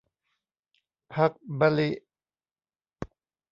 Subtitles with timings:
[1.13, 1.89] พรรคมะลิ